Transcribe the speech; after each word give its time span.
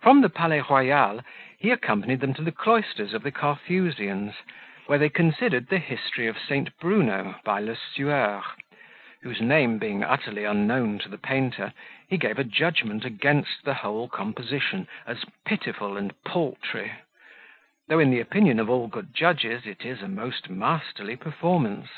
From 0.00 0.22
the 0.22 0.30
Palais 0.30 0.62
Royal 0.62 1.20
he 1.58 1.70
accompanied 1.70 2.20
them 2.20 2.32
to 2.32 2.42
the 2.42 2.50
cloisters 2.50 3.12
of 3.12 3.22
the 3.22 3.30
Carthusian's, 3.30 4.36
where 4.86 4.98
they 4.98 5.10
considered 5.10 5.68
the 5.68 5.76
History 5.78 6.26
of 6.28 6.38
St. 6.38 6.70
Bruno, 6.78 7.34
by 7.44 7.60
Le 7.60 7.76
Sueur, 7.76 8.42
whose 9.20 9.42
name 9.42 9.76
being 9.76 10.02
utterly 10.02 10.44
unknown 10.44 10.98
to 11.00 11.10
the 11.10 11.18
painter, 11.18 11.74
he 12.08 12.16
gave 12.16 12.48
judgment 12.48 13.04
against 13.04 13.62
the 13.62 13.74
whole 13.74 14.08
composition, 14.08 14.88
as 15.06 15.26
pitiful 15.44 15.98
and 15.98 16.14
paltry; 16.24 16.92
though, 17.86 17.98
in 17.98 18.10
the 18.10 18.20
opinion 18.20 18.58
of 18.60 18.70
all 18.70 18.86
good 18.88 19.14
judges, 19.14 19.66
it 19.66 19.84
is 19.84 20.00
a 20.00 20.08
most 20.08 20.48
masterly 20.48 21.16
performance. 21.16 21.90